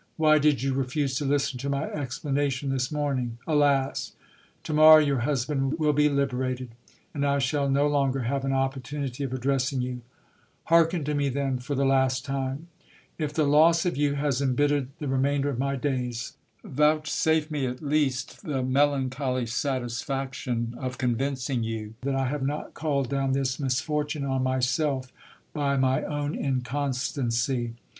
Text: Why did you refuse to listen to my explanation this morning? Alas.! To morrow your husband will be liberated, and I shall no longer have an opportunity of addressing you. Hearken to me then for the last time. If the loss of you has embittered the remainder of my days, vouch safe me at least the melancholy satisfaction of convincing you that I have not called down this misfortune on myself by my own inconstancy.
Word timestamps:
Why 0.17 0.39
did 0.39 0.63
you 0.63 0.73
refuse 0.73 1.13
to 1.19 1.25
listen 1.25 1.59
to 1.59 1.69
my 1.69 1.83
explanation 1.83 2.71
this 2.71 2.91
morning? 2.91 3.37
Alas.! 3.45 4.13
To 4.63 4.73
morrow 4.73 4.97
your 4.97 5.19
husband 5.19 5.77
will 5.77 5.93
be 5.93 6.09
liberated, 6.09 6.69
and 7.13 7.23
I 7.23 7.37
shall 7.37 7.69
no 7.69 7.87
longer 7.87 8.21
have 8.21 8.43
an 8.43 8.51
opportunity 8.51 9.23
of 9.23 9.31
addressing 9.31 9.81
you. 9.83 10.01
Hearken 10.63 11.03
to 11.03 11.13
me 11.13 11.29
then 11.29 11.59
for 11.59 11.75
the 11.75 11.85
last 11.85 12.25
time. 12.25 12.67
If 13.19 13.31
the 13.31 13.43
loss 13.43 13.85
of 13.85 13.95
you 13.95 14.15
has 14.15 14.41
embittered 14.41 14.87
the 14.97 15.07
remainder 15.07 15.51
of 15.51 15.59
my 15.59 15.75
days, 15.75 16.33
vouch 16.63 17.07
safe 17.07 17.51
me 17.51 17.67
at 17.67 17.83
least 17.83 18.41
the 18.43 18.63
melancholy 18.63 19.45
satisfaction 19.45 20.73
of 20.79 20.97
convincing 20.97 21.61
you 21.63 21.93
that 22.01 22.15
I 22.15 22.25
have 22.25 22.41
not 22.41 22.73
called 22.73 23.07
down 23.07 23.33
this 23.33 23.59
misfortune 23.59 24.25
on 24.25 24.41
myself 24.41 25.13
by 25.53 25.77
my 25.77 26.01
own 26.03 26.33
inconstancy. 26.33 27.75